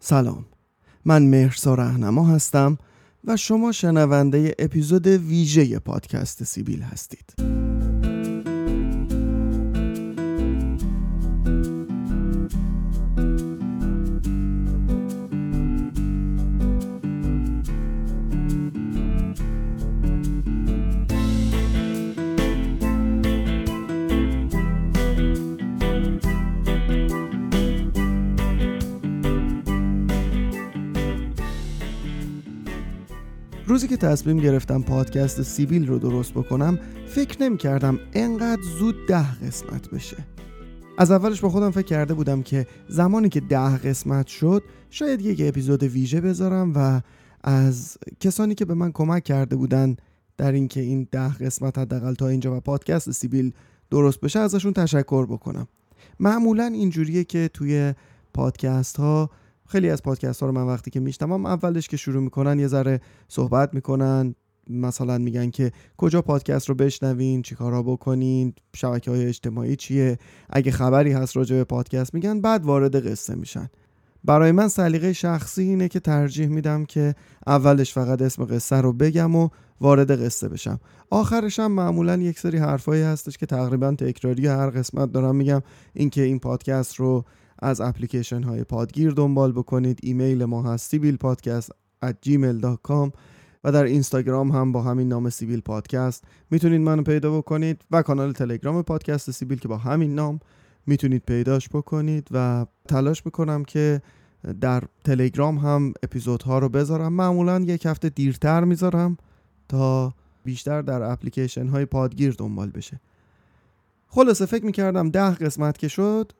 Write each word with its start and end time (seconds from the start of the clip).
سلام. 0.00 0.44
من 1.04 1.22
مهرسا 1.22 1.74
رهنما 1.74 2.28
هستم 2.28 2.78
و 3.24 3.36
شما 3.36 3.72
شنونده 3.72 4.54
اپیزود 4.58 5.06
ویژه 5.06 5.78
پادکست 5.78 6.44
سیبیل 6.44 6.82
هستید. 6.82 7.55
روزی 33.76 33.88
که 33.88 33.96
تصمیم 33.96 34.36
گرفتم 34.36 34.82
پادکست 34.82 35.42
سیبیل 35.42 35.86
رو 35.86 35.98
درست 35.98 36.32
بکنم 36.32 36.78
فکر 37.06 37.42
نمی 37.42 37.56
کردم 37.56 37.98
انقدر 38.12 38.62
زود 38.62 39.06
ده 39.08 39.34
قسمت 39.34 39.90
بشه. 39.90 40.16
از 40.98 41.10
اولش 41.10 41.40
با 41.40 41.48
خودم 41.48 41.70
فکر 41.70 41.84
کرده 41.84 42.14
بودم 42.14 42.42
که 42.42 42.66
زمانی 42.88 43.28
که 43.28 43.40
ده 43.40 43.76
قسمت 43.76 44.26
شد 44.26 44.62
شاید 44.90 45.20
یک 45.20 45.42
اپیزود 45.44 45.82
ویژه 45.82 46.20
بذارم 46.20 46.72
و 46.74 47.00
از 47.44 47.98
کسانی 48.20 48.54
که 48.54 48.64
به 48.64 48.74
من 48.74 48.92
کمک 48.92 49.24
کرده 49.24 49.56
بودن 49.56 49.96
در 50.36 50.52
اینکه 50.52 50.80
این 50.80 51.08
ده 51.12 51.34
قسمت 51.34 51.78
حداقل 51.78 52.14
تا 52.14 52.28
اینجا 52.28 52.56
و 52.56 52.60
پادکست 52.60 53.10
سیبیل 53.10 53.52
درست 53.90 54.20
بشه 54.20 54.38
ازشون 54.38 54.72
تشکر 54.72 55.26
بکنم. 55.26 55.68
معمولا 56.20 56.64
اینجوریه 56.64 57.24
که 57.24 57.50
توی 57.54 57.94
پادکست 58.34 58.96
ها 58.96 59.30
خیلی 59.68 59.90
از 59.90 60.02
پادکست 60.02 60.40
ها 60.40 60.46
رو 60.46 60.52
من 60.52 60.66
وقتی 60.66 60.90
که 60.90 61.00
میشنوم 61.00 61.46
اولش 61.46 61.88
که 61.88 61.96
شروع 61.96 62.22
می‌کنن 62.22 62.58
یه 62.58 62.66
ذره 62.66 63.00
صحبت 63.28 63.74
می‌کنن. 63.74 64.34
مثلا 64.70 65.18
میگن 65.18 65.50
که 65.50 65.72
کجا 65.96 66.22
پادکست 66.22 66.68
رو 66.68 66.74
بشنوین 66.74 67.42
چیکارا 67.42 67.82
بکنین 67.82 68.54
شبکه 68.76 69.10
های 69.10 69.26
اجتماعی 69.26 69.76
چیه؟ 69.76 70.18
اگه 70.50 70.70
خبری 70.70 71.12
هست 71.12 71.36
راجع 71.36 71.56
به 71.56 71.64
پادکست 71.64 72.14
میگن 72.14 72.40
بعد 72.40 72.64
وارد 72.64 73.06
قصه 73.10 73.34
میشن. 73.34 73.68
برای 74.24 74.52
من 74.52 74.68
سلیقه 74.68 75.12
شخصی 75.12 75.62
اینه 75.62 75.88
که 75.88 76.00
ترجیح 76.00 76.46
میدم 76.46 76.84
که 76.84 77.14
اولش 77.46 77.92
فقط 77.92 78.22
اسم 78.22 78.44
قصه 78.44 78.76
رو 78.76 78.92
بگم 78.92 79.36
و 79.36 79.48
وارد 79.80 80.24
قصه 80.24 80.48
بشم. 80.48 80.80
آخرش 81.10 81.60
هم 81.60 81.72
معمولا 81.72 82.16
یک 82.16 82.38
سری 82.38 82.58
حرفایی 82.58 83.02
هستش 83.02 83.38
که 83.38 83.46
تقریبا 83.46 83.92
تکراری 83.92 84.46
هر 84.46 84.70
قسمت 84.70 85.12
دارم 85.12 85.36
میگم. 85.36 85.62
اینکه 85.94 86.22
این 86.22 86.38
پادکست 86.38 86.94
رو 86.94 87.24
از 87.58 87.80
اپلیکیشن 87.80 88.42
های 88.42 88.64
پادگیر 88.64 89.10
دنبال 89.10 89.52
بکنید. 89.52 89.98
ایمیل 90.02 90.44
ما 90.44 90.62
هست 90.62 90.90
سیبیل 90.90 91.16
پادکست 91.16 91.70
at 92.04 92.28
gmail.com 92.28 93.10
و 93.64 93.72
در 93.72 93.84
اینستاگرام 93.84 94.50
هم 94.50 94.72
با 94.72 94.82
همین 94.82 95.08
نام 95.08 95.30
سیبیل 95.30 95.60
پادکست 95.60 96.24
می‌تونید 96.50 96.80
منو 96.80 97.02
پیدا 97.02 97.38
بکنید 97.38 97.82
و 97.90 98.02
کانال 98.02 98.32
تلگرام 98.32 98.82
پادکست 98.82 99.30
سیبیل 99.30 99.58
که 99.58 99.68
با 99.68 99.76
همین 99.76 100.14
نام 100.14 100.40
می‌تونید 100.86 101.22
پیداش 101.26 101.68
بکنید. 101.68 102.28
و 102.30 102.66
تلاش 102.88 103.26
می‌کنم 103.26 103.64
که 103.64 104.02
در 104.60 104.82
تلگرام 105.04 105.58
هم 105.58 105.92
اپیزودها 106.02 106.58
رو 106.58 106.68
بذارم. 106.68 107.12
معمولا 107.12 107.60
یک 107.60 107.86
هفته 107.86 108.08
دیرتر 108.08 108.64
می‌ذارم 108.64 109.16
تا 109.68 110.14
بیشتر 110.44 110.82
در 110.82 111.02
اپلیکیشن 111.02 111.66
های 111.66 111.84
پادگیر 111.84 112.34
دنبال 112.38 112.70
بشه. 112.70 113.00
خلاصه 114.08 114.46
فکر 114.46 114.64
می‌کردم 114.64 115.10
ده 115.10 115.34
قسمت 115.34 115.78
که 115.78 115.88
شد 115.88 116.32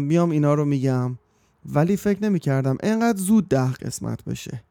میام 0.00 0.30
اینا 0.30 0.54
رو 0.54 0.64
میگم. 0.64 1.18
ولی 1.74 1.96
فکر 1.96 2.22
نمی 2.22 2.38
کردم 2.38 2.76
انقدر 2.82 3.18
زود 3.18 3.48
ده 3.48 3.72
قسمت 3.72 4.24
بشه. 4.24 4.62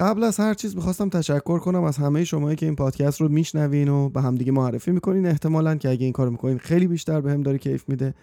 قبل 0.00 0.22
از 0.22 0.40
هر 0.40 0.54
چیز 0.54 0.76
می‌خواستم 0.76 1.08
تشکر 1.08 1.58
کنم 1.58 1.82
از 1.84 1.96
همه 1.96 2.24
شمایی 2.24 2.56
که 2.56 2.66
این 2.66 2.76
پادکست 2.76 3.20
رو 3.20 3.28
میشنوین 3.28 3.88
و 3.88 4.08
به 4.08 4.22
همدیگه 4.22 4.52
معرفی 4.52 4.90
می‌کنین. 4.90 5.26
احتمالا 5.26 5.74
که 5.74 5.90
اگه 5.90 6.04
این 6.04 6.12
کار 6.12 6.28
می‌کنین 6.28 6.58
خیلی 6.58 6.86
بیشتر 6.86 7.20
به 7.20 7.32
هم 7.32 7.42
داره 7.42 7.58
کیف 7.58 7.88
میده. 7.88 8.14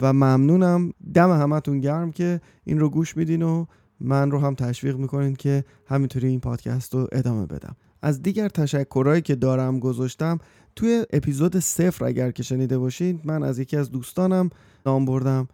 و 0.00 0.12
ممنونم. 0.12 0.92
دم 1.14 1.30
همتون 1.30 1.80
گرم 1.80 2.12
که 2.12 2.40
این 2.64 2.78
رو 2.78 2.90
گوش 2.90 3.16
میدین 3.16 3.42
و 3.42 3.64
من 4.00 4.30
رو 4.30 4.38
هم 4.38 4.54
تشویق 4.54 4.96
می‌کنین 4.96 5.36
که 5.36 5.64
همینطوری 5.86 6.28
این 6.28 6.40
پادکست 6.40 6.94
رو 6.94 7.08
ادامه 7.12 7.46
بدم. 7.46 7.76
از 8.02 8.22
دیگر 8.22 8.48
تشکرهایی 8.48 9.22
که 9.22 9.34
دارم 9.34 9.78
گذاشتم 9.78 10.38
توی 10.76 11.04
اپیزود 11.12 11.58
صفر 11.58 12.04
اگر 12.04 12.30
که 12.30 12.42
شنیده 12.42 12.78
باشید 12.78 13.20
من 13.24 13.42
از 13.42 13.58
یکی 13.58 13.76
از 13.76 13.90
دوستانم 13.90 14.50
نام 14.86 15.04
بردم 15.04 15.48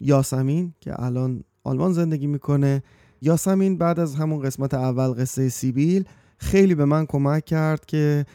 یاسمین 0.00 0.74
که 0.80 1.02
الان 1.02 1.44
آلمان 1.64 1.92
زندگی 1.92 2.26
می‌کنه. 2.26 2.82
یاسمین 3.22 3.78
بعد 3.78 4.00
از 4.00 4.14
همون 4.14 4.42
قسمت 4.42 4.74
اول 4.74 5.22
قصه 5.22 5.48
سیبیل 5.48 6.04
خیلی 6.38 6.74
به 6.74 6.84
من 6.84 7.06
کمک 7.06 7.44
کرد 7.44 7.86
که 7.86 8.26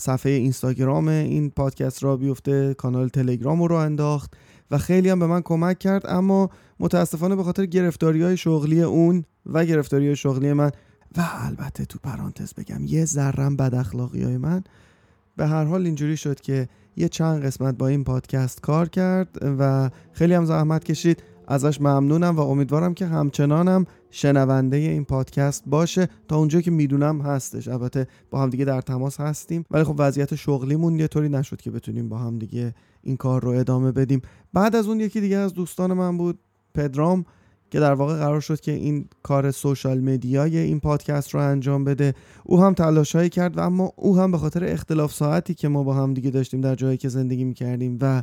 صفحه 0.00 0.32
اینستاگرام 0.32 1.08
این 1.08 1.50
پادکست 1.50 2.04
را 2.04 2.16
بیفته 2.16 2.74
کانال 2.74 3.08
تلگرام 3.08 3.62
رو 3.62 3.74
انداخت 3.74 4.34
و 4.70 4.78
خیلی 4.78 5.08
هم 5.08 5.18
به 5.18 5.26
من 5.26 5.42
کمک 5.42 5.78
کرد. 5.78 6.02
اما 6.06 6.50
متاسفانه 6.80 7.36
به 7.36 7.42
خاطر 7.42 7.66
گرفتاری 7.66 8.22
های 8.22 8.36
شغلی 8.36 8.82
اون 8.82 9.24
و 9.46 9.64
گرفتاری 9.64 10.06
های 10.06 10.16
شغلی 10.16 10.52
من 10.52 10.70
و 11.16 11.24
البته 11.32 11.84
تو 11.84 11.98
پرانتز 12.02 12.54
بگم 12.54 12.84
یه 12.84 13.04
ذرم 13.04 13.56
بد 13.56 13.74
اخلاقی 13.74 14.22
های 14.22 14.36
من 14.36 14.64
به 15.36 15.46
هر 15.46 15.64
حال 15.64 15.86
اینجوری 15.86 16.16
شد 16.16 16.40
که 16.40 16.68
یه 16.96 17.08
چند 17.08 17.44
قسمت 17.44 17.78
با 17.78 17.86
این 17.86 18.04
پادکست 18.04 18.60
کار 18.60 18.88
کرد 18.88 19.38
و 19.58 19.90
خیلی 20.12 20.34
هم 20.34 20.44
زحمت 20.44 20.84
کشید. 20.84 21.22
ازش 21.48 21.80
ممنونم 21.80 22.36
و 22.36 22.40
امیدوارم 22.40 22.94
که 22.94 23.06
همچنانم 23.06 23.84
شنونده 24.10 24.76
این 24.76 25.04
پادکست 25.04 25.62
باشه. 25.66 26.08
تا 26.28 26.36
اونجا 26.36 26.60
که 26.60 26.70
می‌دونم 26.70 27.20
هستش. 27.20 27.68
البته 27.68 28.06
با 28.30 28.42
هم 28.42 28.50
دیگه 28.50 28.64
در 28.64 28.80
تماس 28.80 29.20
هستیم. 29.20 29.64
ولی 29.70 29.84
خب 29.84 29.94
وضعیت 29.98 30.34
شغلیمون 30.34 30.98
یه 30.98 31.08
طوری 31.08 31.28
نشد 31.28 31.60
که 31.60 31.70
بتونیم 31.70 32.08
با 32.08 32.18
هم 32.18 32.38
دیگه 32.38 32.74
این 33.02 33.16
کار 33.16 33.42
رو 33.42 33.50
ادامه 33.50 33.92
بدیم. 33.92 34.22
بعد 34.52 34.76
از 34.76 34.86
اون 34.86 35.00
یکی 35.00 35.20
دیگه 35.20 35.36
از 35.36 35.54
دوستان 35.54 35.92
من 35.92 36.18
بود 36.18 36.38
پدرام. 36.74 37.24
که 37.70 37.80
در 37.80 37.94
واقع 37.94 38.16
قرار 38.16 38.40
شد 38.40 38.60
که 38.60 38.72
این 38.72 39.08
کار 39.22 39.50
سوشال 39.50 40.00
مدیای 40.00 40.58
این 40.58 40.80
پادکست 40.80 41.34
رو 41.34 41.40
انجام 41.40 41.84
بده. 41.84 42.14
او 42.44 42.62
هم 42.62 42.74
تلاشهایی 42.74 43.28
کرد 43.28 43.56
و 43.56 43.60
اما 43.60 43.92
او 43.96 44.18
هم 44.18 44.32
به 44.32 44.38
خاطر 44.38 44.64
اختلاف 44.64 45.12
ساعتی 45.12 45.54
که 45.54 45.68
ما 45.68 45.82
با 45.82 45.94
هم 45.94 46.14
دیگه 46.14 46.30
داشتیم 46.30 46.60
در 46.60 46.74
جایی 46.74 46.96
که 46.96 47.08
زندگی 47.08 47.44
می‌کردیم 47.44 47.98
و 48.00 48.22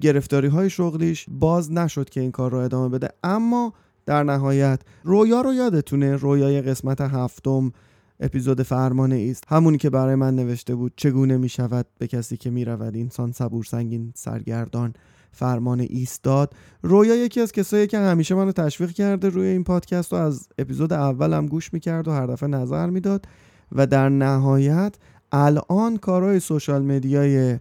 گرفتاری 0.00 0.48
های 0.48 0.70
شغلیش 0.70 1.26
باز 1.28 1.72
نشد 1.72 2.10
که 2.10 2.20
این 2.20 2.30
کار 2.30 2.50
رو 2.50 2.58
ادامه 2.58 2.88
بده. 2.88 3.08
اما 3.24 3.72
در 4.06 4.22
نهایت 4.22 4.80
رویا 5.04 5.40
رو 5.40 5.54
یادتونه 5.54 6.16
رویای 6.16 6.62
قسمت 6.62 7.00
هفتم 7.00 7.72
اپیزود 8.20 8.62
فرمانه 8.62 9.26
است 9.30 9.44
همونی 9.48 9.78
که 9.78 9.90
برای 9.90 10.14
من 10.14 10.36
نوشته 10.36 10.74
بود 10.74 10.92
چگونه 10.96 11.36
می 11.36 11.48
شود 11.48 11.86
به 11.98 12.06
کسی 12.06 12.36
که 12.36 12.50
می 12.50 12.64
رود 12.64 12.96
انسان 12.96 13.32
صبور 13.32 13.64
سنگین 13.64 14.12
سرگردان. 14.14 14.94
فرمان 15.32 15.80
ایستاد. 15.80 16.54
رویا 16.82 17.14
یکی 17.16 17.40
از 17.40 17.52
کسایی 17.52 17.86
که 17.86 17.98
همیشه 17.98 18.34
منو 18.34 18.52
تشویق 18.52 18.90
کرده 18.90 19.28
روی 19.28 19.46
این 19.46 19.64
پادکست 19.64 20.12
رو 20.12 20.18
از 20.18 20.48
اپیزود 20.58 20.92
اولم 20.92 21.46
گوش 21.46 21.72
می‌کرد 21.72 22.08
و 22.08 22.12
هر 22.12 22.26
دفعه 22.26 22.48
نظر 22.48 22.90
می‌داد 22.90 23.26
و 23.72 23.86
در 23.86 24.08
نهایت 24.08 24.94
الان 25.32 25.96
کارهای 25.96 26.40
سوشال 26.40 26.82
مدیای 26.82 27.58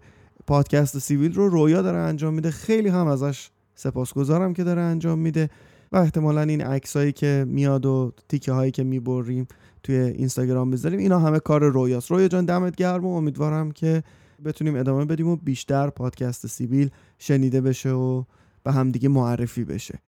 پادکست 0.48 1.00
سیویل 1.00 1.34
رو 1.34 1.50
رویا 1.50 1.82
داره 1.82 1.98
انجام 1.98 2.34
میده. 2.34 2.52
خیلی 2.52 2.90
هم 2.90 3.08
ازش 3.08 3.50
سپاسگزارم 3.76 4.54
که 4.54 4.64
داره 4.64 4.82
انجام 4.82 5.20
میده 5.20 5.50
و 5.92 5.98
احتمالا 5.98 6.42
این 6.42 6.62
عکسایی 6.62 7.12
که 7.12 7.46
میاد 7.48 7.86
و 7.86 8.14
تیکه 8.30 8.52
هایی 8.52 8.72
که 8.72 8.84
می‌بریم 8.84 9.48
توی 9.84 9.96
اینستاگرام 9.96 10.72
بذاریم 10.72 11.00
اینا 11.00 11.20
همه 11.20 11.40
کار 11.40 11.64
رویاست. 11.64 12.12
رویا 12.12 12.28
جان 12.28 12.46
دمت 12.46 12.76
گرم 12.76 13.06
و 13.06 13.16
امیدوارم 13.16 13.72
که 13.72 14.04
بتونیم 14.46 14.76
ادامه 14.76 15.06
بدیم 15.06 15.28
و 15.28 15.36
بیشتر 15.36 15.90
پادکست 15.90 16.48
سیبیل 16.48 16.90
شنیده 17.18 17.62
بشه 17.62 17.92
و 17.92 18.24
به 18.64 18.72
همدیگه 18.72 19.10
معرفی 19.10 19.64
بشه. 19.64 20.00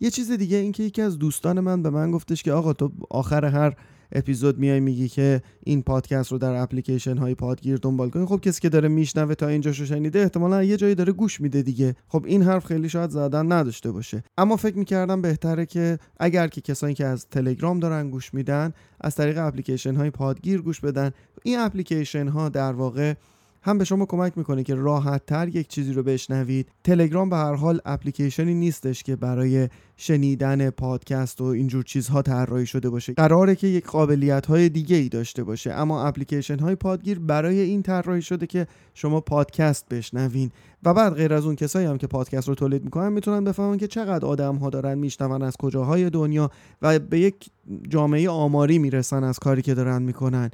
یه 0.00 0.10
چیز 0.10 0.30
دیگه 0.30 0.56
این 0.56 0.72
که 0.72 0.82
یکی 0.82 1.02
از 1.02 1.18
دوستان 1.18 1.60
من 1.60 1.82
به 1.82 1.90
من 1.90 2.10
گفتش 2.10 2.42
که 2.42 2.52
آقا 2.52 2.72
تو 2.72 2.92
آخر 3.10 3.44
هر 3.44 3.76
اپیزود 4.12 4.58
میای 4.58 4.80
میگی 4.80 5.08
که 5.08 5.42
این 5.64 5.82
پادکست 5.82 6.32
رو 6.32 6.38
در 6.38 6.54
اپلیکیشن 6.54 7.16
های 7.16 7.34
پادگیر 7.34 7.76
دنبال 7.76 8.10
کنید 8.10 8.28
خب 8.28 8.40
کسی 8.40 8.60
که 8.60 8.68
داره 8.68 8.88
میشنوه 8.88 9.34
تا 9.34 9.48
اینجاشو 9.48 9.84
شنیده 9.84 10.18
احتمالا 10.18 10.64
یه 10.64 10.76
جایی 10.76 10.94
داره 10.94 11.12
گوش 11.12 11.40
میده 11.40 11.62
دیگه. 11.62 11.96
خب 12.08 12.24
این 12.26 12.42
حرف 12.42 12.64
خیلی 12.64 12.88
شاید 12.88 13.10
زدن 13.10 13.52
نداشته 13.52 13.92
باشه. 13.92 14.22
اما 14.38 14.56
فکر 14.56 14.78
می‌کردم 14.78 15.22
بهتره 15.22 15.66
که 15.66 15.98
اگر 16.20 16.48
که 16.48 16.60
کسانی 16.60 16.94
که 16.94 17.06
از 17.06 17.26
تلگرام 17.28 17.80
دارن 17.80 18.10
گوش 18.10 18.34
میدن 18.34 18.72
از 19.00 19.14
طریق 19.14 19.38
اپلیکیشن 19.38 19.94
های 19.94 20.10
پادگیر 20.10 20.62
گوش 20.62 20.80
بدن. 20.80 21.10
این 21.42 21.58
اپلیکیشن 21.58 22.28
ها 22.28 22.48
در 22.48 22.72
واقع 22.72 23.14
هم 23.62 23.78
به 23.78 23.84
شما 23.84 24.06
کمک 24.06 24.38
می‌کنه 24.38 24.62
که 24.62 24.74
راحت 24.74 25.26
تر 25.26 25.48
یک 25.48 25.68
چیزی 25.68 25.92
رو 25.92 26.02
بشنوید. 26.02 26.68
تلگرام 26.84 27.30
به 27.30 27.36
هر 27.36 27.54
حال 27.54 27.80
اپلیکیشنی 27.84 28.54
نیستش 28.54 29.02
که 29.02 29.16
برای 29.16 29.68
شنیدن 29.96 30.70
پادکست 30.70 31.40
و 31.40 31.44
اینجور 31.44 31.84
چیزها 31.84 32.22
طراحی 32.22 32.66
شده 32.66 32.90
باشه. 32.90 33.12
قراره 33.12 33.56
که 33.56 33.66
یک 33.66 33.86
قابلیت 33.86 34.46
های 34.46 34.68
دیگه 34.68 34.96
ای 34.96 35.08
داشته 35.08 35.44
باشه. 35.44 35.72
اما 35.72 36.04
اپلیکیشن 36.04 36.58
های 36.58 36.74
پادگیر 36.74 37.18
برای 37.18 37.60
این 37.60 37.82
طراحی 37.82 38.22
شده 38.22 38.46
که 38.46 38.66
شما 38.94 39.20
پادکست 39.20 39.88
بشنوین. 39.88 40.50
و 40.82 40.94
بعد 40.94 41.14
غیر 41.14 41.34
از 41.34 41.46
اون 41.46 41.56
کسایی 41.56 41.86
هم 41.86 41.98
که 41.98 42.06
پادکست 42.06 42.48
رو 42.48 42.54
تولید 42.54 42.84
می‌کنن 42.84 43.12
می‌تونن 43.12 43.44
بفهمن 43.44 43.76
که 43.76 43.86
چقدر 43.86 44.26
آدم 44.26 44.56
ها 44.56 44.70
دارن 44.70 44.98
میشنون 44.98 45.42
از 45.42 45.56
کجاهای 45.56 46.10
دنیا 46.10 46.50
و 46.82 46.98
به 46.98 47.20
یک 47.20 47.50
جامعه 47.88 48.30
آماری 48.30 48.78
می‌رسن 48.78 49.24
از 49.24 49.38
کاری 49.38 49.62
که 49.62 49.74
دارن 49.74 50.02
می‌کنن. 50.02 50.50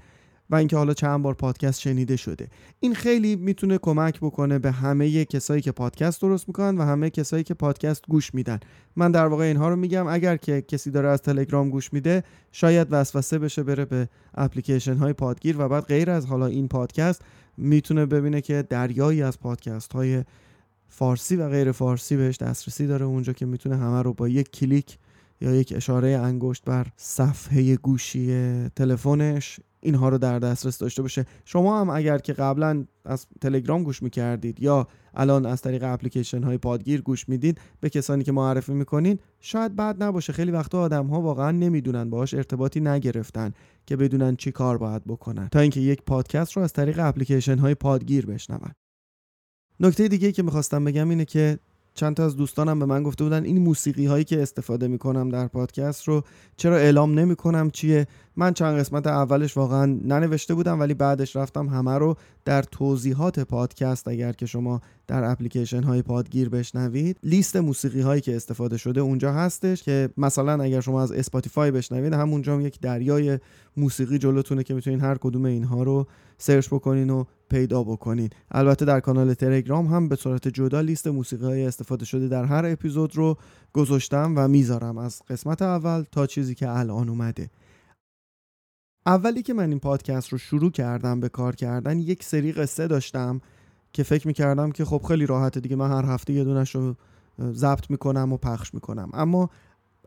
و 0.50 0.54
اینکه 0.54 0.76
حالا 0.76 0.94
چند 0.94 1.22
بار 1.22 1.34
پادکست 1.34 1.80
شنیده 1.80 2.16
شده. 2.16 2.48
این 2.80 2.94
خیلی 2.94 3.36
می‌تونه 3.36 3.78
کمک 3.78 4.20
بکنه 4.20 4.58
به 4.58 4.70
همه 4.70 5.24
کسایی 5.24 5.62
که 5.62 5.72
پادکست 5.72 6.22
درست 6.22 6.48
می‌کنن 6.48 6.78
و 6.78 6.82
همه 6.82 7.10
کسایی 7.10 7.44
که 7.44 7.54
پادکست 7.54 8.04
گوش 8.08 8.34
میدن. 8.34 8.60
من 8.96 9.10
در 9.10 9.26
واقع 9.26 9.44
اینها 9.44 9.68
رو 9.68 9.76
میگم. 9.76 10.06
اگر 10.06 10.36
که 10.36 10.62
کسی 10.62 10.90
داره 10.90 11.08
از 11.08 11.22
تلگرام 11.22 11.70
گوش 11.70 11.92
میده 11.92 12.24
شاید 12.52 12.88
وسوسه 12.90 13.38
بشه 13.38 13.62
بره 13.62 13.84
به 13.84 14.08
اپلیکیشن 14.34 14.96
های 14.96 15.12
پادگیر 15.12 15.56
و 15.58 15.68
بعد 15.68 15.84
غیر 15.84 16.10
از 16.10 16.26
حالا 16.26 16.46
این 16.46 16.68
پادکست 16.68 17.22
می‌تونه 17.56 18.06
ببینه 18.06 18.40
که 18.40 18.64
دریایی 18.68 19.22
از 19.22 19.40
پادکست 19.40 19.92
های 19.92 20.24
فارسی 20.88 21.36
و 21.36 21.48
غیر 21.48 21.72
فارسی 21.72 22.16
بهش 22.16 22.36
دسترسی 22.36 22.86
داره. 22.86 23.04
اونجا 23.04 23.32
که 23.32 23.46
می‌تونه 23.46 23.76
همه 23.76 24.02
رو 24.02 24.12
با 24.12 24.28
یک 24.28 24.50
کلیک 24.50 24.98
یا 25.40 25.54
یک 25.54 25.72
اشاره 25.76 26.08
انگشت 26.08 26.64
بر 26.64 26.86
صفحه 26.96 27.76
گوشی 27.76 28.28
تلفنش 28.68 29.60
اینها 29.80 30.08
رو 30.08 30.18
در 30.18 30.38
دسترس 30.38 30.78
داشته 30.78 31.02
باشه. 31.02 31.24
شما 31.44 31.80
هم 31.80 31.90
اگر 31.90 32.18
که 32.18 32.32
قبلا 32.32 32.84
از 33.04 33.26
تلگرام 33.40 33.82
گوش 33.82 34.02
می‌کردید 34.02 34.62
یا 34.62 34.88
الان 35.14 35.46
از 35.46 35.62
طریق 35.62 35.84
اپلیکیشن 35.84 36.42
های 36.42 36.58
پادگیر 36.58 37.00
گوش 37.00 37.28
می‌دید 37.28 37.60
به 37.80 37.90
کسانی 37.90 38.24
که 38.24 38.32
معرفی 38.32 38.72
می‌کنین 38.72 39.18
شاید 39.40 39.76
بد 39.76 40.02
نباشه. 40.02 40.32
خیلی 40.32 40.50
وقتا 40.50 40.80
آدم 40.80 41.06
ها 41.06 41.20
واقعا 41.20 41.50
نمی‌دونن 41.50 42.10
باهاش 42.10 42.34
ارتباطی 42.34 42.80
نگرفتن 42.80 43.52
که 43.86 43.96
بدونن 43.96 44.36
چی 44.36 44.52
کار 44.52 44.78
باید 44.78 45.04
بکنن. 45.04 45.48
تا 45.48 45.60
اینکه 45.60 45.80
یک 45.80 46.02
پادکست 46.02 46.52
رو 46.52 46.62
از 46.62 46.72
طریق 46.72 46.98
اپلیکیشن 46.98 47.58
های 47.58 47.74
پادگیر 47.74 48.26
بشنون. 48.26 48.70
نکته 49.80 50.08
دیگه 50.08 50.32
که 50.32 50.42
می‌خواستم 50.42 50.84
بگم 50.84 51.08
اینه 51.08 51.24
که 51.24 51.58
چند 51.96 52.16
تا 52.16 52.24
از 52.24 52.36
دوستانم 52.36 52.78
به 52.78 52.86
من 52.86 53.02
گفته 53.02 53.24
بودن 53.24 53.44
این 53.44 53.58
موسیقی 53.58 54.06
هایی 54.06 54.24
که 54.24 54.42
استفاده 54.42 54.88
می‌کنم 54.88 55.28
در 55.28 55.46
پادکست 55.46 56.08
رو 56.08 56.22
چرا 56.56 56.76
اعلام 56.76 57.18
نمی‌کنم 57.18 57.70
چیه؟ 57.70 58.06
من 58.36 58.52
چند 58.52 58.78
قسمت 58.78 59.06
اولش 59.06 59.56
واقعا 59.56 59.86
ننوشته 59.86 60.54
بودم 60.54 60.80
ولی 60.80 60.94
بعدش 60.94 61.36
رفتم 61.36 61.68
همه 61.68 61.98
رو 61.98 62.16
در 62.44 62.62
توضیحات 62.62 63.40
پادکست 63.40 64.08
اگر 64.08 64.32
که 64.32 64.46
شما 64.46 64.80
در 65.06 65.24
اپلیکیشن 65.24 65.82
های 65.82 66.02
پادگیر 66.02 66.48
بشنوید 66.48 67.18
لیست 67.22 67.56
موسیقی 67.56 68.00
هایی 68.00 68.20
که 68.20 68.36
استفاده 68.36 68.76
شده 68.76 69.00
اونجا 69.00 69.32
هستش 69.32 69.82
که 69.82 70.08
مثلا 70.16 70.62
اگر 70.62 70.80
شما 70.80 71.02
از 71.02 71.12
Spotify 71.12 71.70
بشنوید 71.70 72.12
همونجا 72.12 72.60
یک 72.60 72.80
دریای 72.80 73.38
موسیقی 73.76 74.18
جلوتونه 74.18 74.62
که 74.62 74.74
می‌تونید 74.74 75.02
هر 75.02 75.18
کدوم 75.18 75.44
اینها 75.44 75.82
رو 75.82 76.06
search 76.38 76.68
بکنین 76.68 77.10
و 77.10 77.24
پیدا 77.48 77.82
بکنین. 77.82 78.30
البته 78.50 78.84
در 78.84 79.00
کانال 79.00 79.34
تلگرام 79.34 79.86
هم 79.86 80.08
به 80.08 80.16
صورت 80.16 80.48
جدا 80.48 80.80
لیست 80.80 81.06
موسیقی 81.06 81.44
های 81.44 81.66
استفاده 81.66 82.04
شده 82.04 82.28
در 82.28 82.44
هر 82.44 82.66
اپیزود 82.66 83.16
رو 83.16 83.38
گذاشتم 83.72 84.34
و 84.36 84.48
می‌ذارم 84.48 84.98
از 84.98 85.22
قسمت 85.28 85.62
اول 85.62 86.04
تا 86.12 86.26
چیزی 86.26 86.54
که 86.54 86.70
الان 86.70 87.08
اومده. 87.08 87.50
اولی 89.06 89.42
که 89.42 89.54
من 89.54 89.68
این 89.68 89.78
پادکست 89.78 90.28
رو 90.28 90.38
شروع 90.38 90.70
کردم 90.70 91.20
به 91.20 91.28
کار 91.28 91.56
کردن 91.56 91.98
یک 91.98 92.24
سری 92.24 92.52
قصه 92.52 92.86
داشتم 92.86 93.40
که 93.92 94.02
فکر 94.02 94.26
می‌کردم 94.26 94.70
که 94.70 94.84
خب 94.84 95.02
خیلی 95.08 95.26
راحته 95.26 95.60
دیگه 95.60 95.76
من 95.76 95.90
هر 95.90 96.04
هفته 96.04 96.32
یه 96.32 96.44
دونش 96.44 96.74
رو 96.74 96.94
ضبط 97.52 97.90
می‌کنم 97.90 98.32
و 98.32 98.36
پخش 98.36 98.74
می‌کنم. 98.74 99.10
اما 99.14 99.50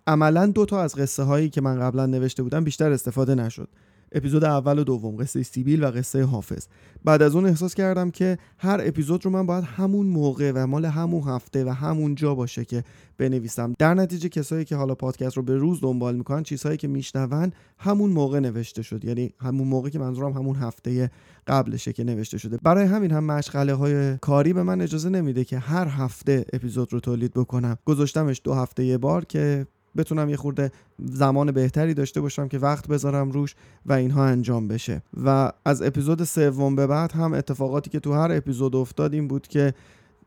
عملا 0.07 0.45
دو 0.45 0.65
تا 0.65 0.81
از 0.81 0.95
قصه 0.95 1.23
هایی 1.23 1.49
که 1.49 1.61
من 1.61 1.79
قبلا 1.79 2.05
نوشته 2.05 2.43
بودم 2.43 2.63
بیشتر 2.63 2.91
استفاده 2.91 3.35
نشد. 3.35 3.69
اپیزود 4.11 4.43
اول 4.43 4.79
و 4.79 4.83
دوم 4.83 5.15
قصه 5.15 5.43
سیبیل 5.43 5.83
و 5.83 5.87
قصه 5.87 6.23
حافظ. 6.23 6.67
بعد 7.03 7.21
از 7.21 7.35
اون 7.35 7.45
احساس 7.45 7.75
کردم 7.75 8.11
که 8.11 8.37
هر 8.57 8.81
اپیزود 8.83 9.25
رو 9.25 9.31
من 9.31 9.45
باید 9.45 9.63
همون 9.63 10.05
موقع 10.05 10.51
و 10.55 10.67
مال 10.67 10.85
همون 10.85 11.23
هفته 11.23 11.65
و 11.65 11.69
همون 11.69 12.15
جا 12.15 12.35
باشه 12.35 12.65
که 12.65 12.83
بنویسم. 13.17 13.73
در 13.79 13.93
نتیجه 13.93 14.29
کسایی 14.29 14.65
که 14.65 14.75
حالا 14.75 14.95
پادکست 14.95 15.37
رو 15.37 15.43
به 15.43 15.57
روز 15.57 15.81
دنبال 15.81 16.15
می‌کنن 16.15 16.43
چیزهایی 16.43 16.77
که 16.77 16.87
میشنون 16.87 17.51
همون 17.77 18.09
موقع 18.09 18.39
نوشته 18.39 18.81
شد. 18.81 19.05
یعنی 19.05 19.33
همون 19.39 19.67
موقع 19.67 19.89
که 19.89 19.99
منظورم 19.99 20.31
همون 20.31 20.55
هفته 20.55 21.11
قبلشه 21.47 21.93
که 21.93 22.03
نوشته 22.03 22.37
شده. 22.37 22.57
برای 22.63 22.85
همین 22.85 23.11
هم 23.11 23.23
مشغله 23.23 23.73
های 23.73 24.17
کاری 24.17 24.53
به 24.53 24.63
من 24.63 24.81
اجازه 24.81 25.09
نمیده 25.09 25.43
که 25.43 25.59
هر 25.59 25.87
هفته 25.87 26.45
اپیزود 26.53 26.93
رو 26.93 26.99
تولید 26.99 27.33
بکنم. 27.33 27.77
گذاشتمش 27.85 28.41
دو 28.43 28.53
هفته 28.53 28.85
یه 28.85 28.97
بار 28.97 29.25
که 29.25 29.67
بتونم 29.97 30.29
یه 30.29 30.37
خورده 30.37 30.71
زمان 30.99 31.51
بهتری 31.51 31.93
داشته 31.93 32.21
باشم 32.21 32.47
که 32.47 32.59
وقت 32.59 32.87
بذارم 32.87 33.31
روش 33.31 33.55
و 33.85 33.93
اینها 33.93 34.25
انجام 34.25 34.67
بشه. 34.67 35.01
و 35.23 35.51
از 35.65 35.81
اپیزود 35.81 36.23
سوم 36.23 36.75
به 36.75 36.87
بعد 36.87 37.11
هم 37.11 37.33
اتفاقاتی 37.33 37.89
که 37.89 37.99
تو 37.99 38.13
هر 38.13 38.31
اپیزود 38.31 38.75
افتاد 38.75 39.13
این 39.13 39.27
بود 39.27 39.47
که 39.47 39.73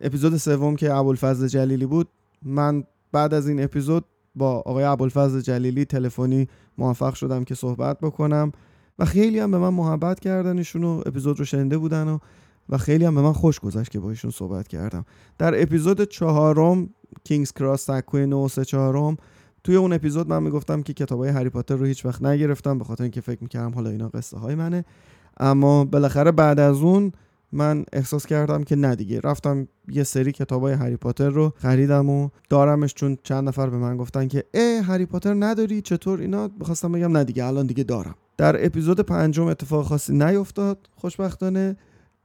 اپیزود 0.00 0.37
سوم 0.37 0.76
که 0.76 0.93
ابوالفضل 0.94 1.47
جلیلی 1.47 1.87
بود 1.87 2.09
من 2.43 2.85
بعد 3.12 3.35
از 3.35 3.49
این 3.49 3.64
اپیزود 3.64 4.05
با 4.35 4.50
آقای 4.50 4.85
ابوالفضل 4.85 5.41
جلیلی 5.41 5.85
تلفنی 5.85 6.49
موفق 6.79 7.15
شدم 7.15 7.44
که 7.44 7.55
صحبت 7.55 8.00
بکنم 8.00 8.53
و 8.99 9.05
خیلی 9.05 9.38
هم 9.38 9.50
به 9.50 9.58
من 9.58 9.69
محبت 9.69 10.20
کردن 10.20 10.58
ایشون 10.58 10.85
و 10.85 11.03
اپیزود 11.06 11.38
رو 11.38 11.44
شنیده 11.44 11.79
بودن 11.79 12.08
و 12.08 12.19
و 12.69 12.79
خیلی 12.79 13.05
هم 13.05 13.15
به 13.15 13.20
من 13.20 13.32
خوش 13.32 13.61
گذشت 13.61 13.91
که 13.91 14.00
با 14.00 14.11
ایشون 14.11 14.31
صحبت 14.31 14.69
کردم. 14.69 15.05
در 15.38 15.62
اپیزود 15.62 16.05
چهارم 16.05 16.91
کینگز 17.25 17.53
کراس 17.53 17.85
تکوی 17.85 18.26
934 18.26 19.17
توی 19.64 19.76
اون 19.76 19.93
اپیزود 19.93 20.29
من 20.29 20.43
می‌گفتم 20.43 20.82
که 20.82 20.93
کتابای 20.93 21.29
هری 21.29 21.49
پاتر 21.49 21.76
رو 21.76 21.87
هیچ 21.87 22.06
وقت 22.06 22.23
نگرفتم 22.23 22.79
به 22.79 22.85
خاطر 22.85 23.03
اینکه 23.03 23.20
فکر 23.20 23.38
می‌کردم 23.43 23.75
حالا 23.75 23.91
اینا 23.91 24.09
قصه 24.09 24.38
های 24.38 24.55
منه. 24.55 24.85
اما 25.41 25.85
بالاخره 25.85 26.32
بعد 26.32 26.61
از 26.61 26.76
اون 26.76 27.12
من 27.53 27.85
احساس 27.93 28.26
کردم 28.26 28.64
که 28.64 28.76
نه 28.76 28.97
دیگه. 28.97 29.20
رفتم 29.20 29.69
یه 29.88 30.03
سری 30.03 30.32
کتابای 30.32 30.73
هری 30.73 30.97
پاتر 30.97 31.29
رو 31.29 31.53
خریدم 31.56 32.11
و 32.11 32.29
دارمش 32.49 32.94
چون 32.94 33.19
چند 33.23 33.49
نفر 33.49 33.70
به 33.70 33.76
من 33.76 33.97
گفتن 33.97 34.29
که 34.29 34.44
اه 34.55 34.82
هری 34.82 35.06
پاتر 35.06 35.35
نداری؟ 35.35 35.82
چطور 35.82 36.20
اینا؟ 36.20 36.49
بخواستم 36.49 36.93
بگم 36.93 37.17
نه 37.17 37.25
دیگه 37.25 37.44
الان 37.44 37.67
دیگه 37.67 37.85
دارم. 37.85 38.15
در 38.37 38.67
اپیزود 38.67 39.00
پنجم 39.00 39.47
اتفاق 39.47 39.87
خاصی 39.87 40.12
نیفتاد 40.12 40.79
خوشبختانه. 40.97 41.76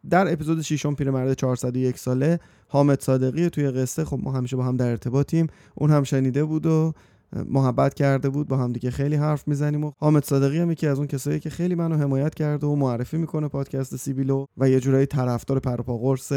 در 0.09 0.33
اپیزود 0.33 0.61
ششم 0.61 0.95
پیرمرد 0.95 1.33
401 1.33 1.97
ساله 1.97 2.39
حامد 2.67 3.01
صادقی 3.01 3.49
توی 3.49 3.71
قصه. 3.71 4.05
خب 4.05 4.19
ما 4.23 4.31
همیشه 4.31 4.55
با 4.55 4.63
هم 4.63 4.77
در 4.77 4.89
ارتباطیم. 4.89 5.47
اون 5.75 5.91
هم 5.91 6.03
شنیده 6.03 6.43
بود 6.43 6.65
و 6.65 6.93
محبت 7.33 7.93
کرده 7.93 8.29
بود 8.29 8.47
با 8.47 8.57
هم 8.57 8.73
دیگه 8.73 8.91
خیلی 8.91 9.15
حرف 9.15 9.47
می‌زنیم 9.47 9.83
و 9.83 9.91
حامد 9.97 10.23
صادقی 10.23 10.59
هم 10.59 10.71
یکی 10.71 10.87
از 10.87 10.97
اون 10.97 11.07
کسایی 11.07 11.39
که 11.39 11.49
خیلی 11.49 11.75
منو 11.75 11.97
حمایت 11.97 12.35
کرده 12.35 12.67
و 12.67 12.75
معرفی 12.75 13.17
می‌کنه 13.17 13.47
پادکست 13.47 13.95
سیبیلو 13.95 14.45
و 14.57 14.69
یه 14.69 14.79
جورایی 14.79 15.05
طرفدار 15.05 15.59
پروپا 15.59 15.97
قرص 15.97 16.33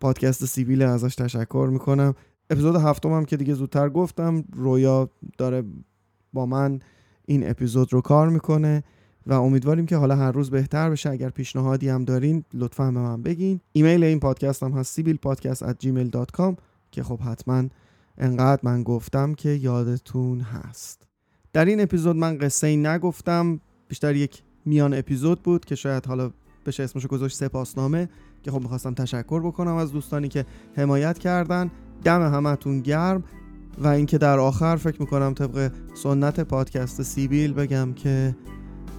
پادکست 0.00 0.44
سیبیل 0.44 0.82
ازش 0.82 1.14
تشکر 1.14 1.68
می‌کنم. 1.72 2.14
اپیزود 2.50 2.76
هفتم 2.76 3.12
هم 3.12 3.24
که 3.24 3.36
دیگه 3.36 3.54
زودتر 3.54 3.88
گفتم 3.88 4.44
رویا 4.52 5.10
داره 5.38 5.62
با 6.32 6.46
من 6.46 6.80
این 7.26 7.50
اپیزود 7.50 7.92
رو 7.92 8.00
کار 8.00 8.28
می‌کنه 8.28 8.82
و 9.26 9.32
امیدواریم 9.32 9.86
که 9.86 9.96
حالا 9.96 10.16
هر 10.16 10.32
روز 10.32 10.50
بهتر 10.50 10.90
بشه. 10.90 11.10
اگر 11.10 11.30
پیشنهادی 11.30 11.88
هم 11.88 12.04
دارین 12.04 12.44
لطفا 12.54 12.90
به 12.90 13.00
من 13.00 13.22
بگین. 13.22 13.60
ایمیل 13.72 14.04
این 14.04 14.20
پادکست 14.20 14.62
هم 14.62 14.72
هست 14.72 14.94
سیبیل 14.94 15.18
gmail.com 15.82 16.54
که 16.90 17.02
خب 17.02 17.20
حتما 17.20 17.64
انقدر 18.18 18.60
من 18.62 18.82
گفتم 18.82 19.34
که 19.34 19.48
یادتون 19.48 20.40
هست. 20.40 21.06
در 21.52 21.64
این 21.64 21.80
اپیزود 21.80 22.16
من 22.16 22.38
قصه 22.38 22.66
ای 22.66 22.76
نگفتم 22.76 23.60
بیشتر 23.88 24.16
یک 24.16 24.42
میان 24.64 24.94
اپیزود 24.94 25.42
بود 25.42 25.64
که 25.64 25.74
شاید 25.74 26.06
حالا 26.06 26.30
بشه 26.66 26.82
اسمشو 26.82 27.08
گذاشت 27.08 27.36
سپاسنامه 27.36 28.08
که 28.42 28.50
خب 28.50 28.60
می‌خواستم 28.60 28.94
تشکر 28.94 29.40
بکنم 29.40 29.74
از 29.74 29.92
دوستانی 29.92 30.28
که 30.28 30.46
حمایت 30.76 31.18
کردن. 31.18 31.70
دم 32.04 32.32
همتون 32.32 32.80
گرم. 32.80 33.24
و 33.78 33.88
اینکه 33.88 34.18
در 34.18 34.38
آخر 34.38 34.76
فکر 34.76 35.00
می‌کنم 35.00 35.34
طبق 35.34 35.72
سنت 35.94 36.40
پادکست 36.40 37.02
سیبیل 37.02 37.52
بگم 37.52 37.92
که 37.92 38.36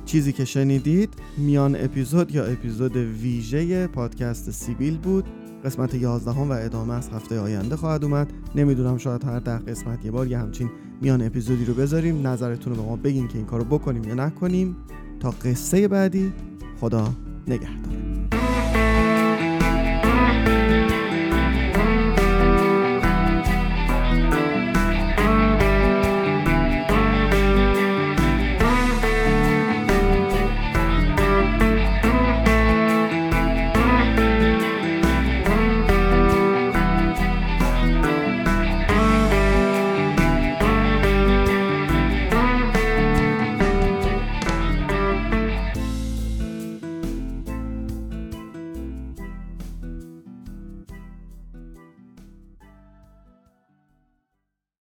چیزی 0.05 0.33
که 0.33 0.45
شنیدید 0.45 1.13
میان 1.37 1.75
اپیزود 1.75 2.35
یا 2.35 2.45
اپیزود 2.45 2.95
ویژه 2.95 3.87
پادکست 3.87 4.51
سیبیل 4.51 4.97
بود. 4.97 5.25
قسمت 5.65 5.95
11 5.95 6.31
و 6.31 6.51
ادامه 6.51 6.93
از 6.93 7.09
هفته 7.09 7.39
آینده 7.39 7.75
خواهد 7.75 8.03
اومد. 8.03 8.33
نمی‌دونم 8.55 8.97
شاید 8.97 9.23
هر 9.23 9.39
ده 9.39 9.57
قسمت 9.57 10.05
یه 10.05 10.11
بار 10.11 10.27
یه 10.27 10.37
همچین 10.37 10.69
میان 11.01 11.21
اپیزودی 11.21 11.65
رو 11.65 11.73
بذاریم. 11.73 12.27
نظرتون 12.27 12.75
رو 12.75 12.81
به 12.81 12.87
ما 12.87 12.95
بگین 12.95 13.27
که 13.27 13.37
این 13.37 13.47
کارو 13.47 13.63
بکنیم 13.63 14.03
یا 14.03 14.13
نکنیم. 14.13 14.75
تا 15.19 15.31
قصه 15.31 15.87
بعدی 15.87 16.33
خدا 16.79 17.09
نگهدار. 17.47 18.06